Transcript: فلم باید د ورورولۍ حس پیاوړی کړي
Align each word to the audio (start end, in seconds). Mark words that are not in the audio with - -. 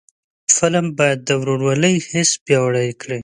فلم 0.55 0.85
باید 0.97 1.19
د 1.23 1.29
ورورولۍ 1.41 1.95
حس 2.09 2.29
پیاوړی 2.45 2.89
کړي 3.01 3.19